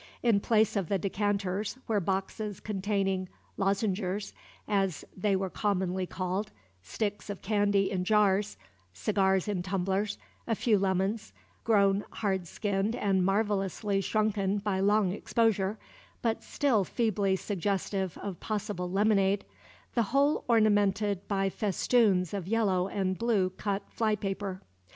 [0.23, 4.33] In place of the decanters, were boxes containing "lozengers,"
[4.67, 8.57] as they were commonly called, sticks of candy in jars,
[8.93, 10.17] cigars in tumblers,
[10.47, 11.33] a few lemons,
[11.63, 15.77] grown hard skinned and marvellously shrunken by long exposure,
[16.23, 19.45] but still feebly suggestive of possible lemonade,
[19.93, 24.63] the whole ornamented by festoons of yellow and blue cut flypaper.